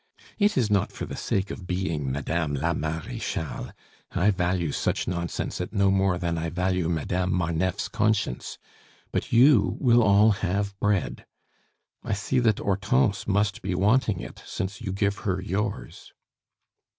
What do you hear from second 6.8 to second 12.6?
Madame Marneffe's conscience; but you will all have bread. I see that